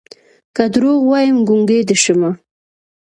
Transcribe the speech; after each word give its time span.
که 0.55 0.63
دروغ 0.73 0.99
وايم 1.09 1.37
ګونګې 1.47 1.79
دې 1.87 1.95
شمه 2.03 2.31